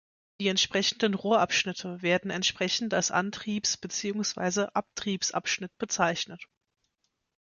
[0.39, 4.61] Die entsprechenden Rohrabschnitte werden entsprechend als Antriebs- bzw.
[4.73, 6.43] Abtriebsabschnitt bezeichnet.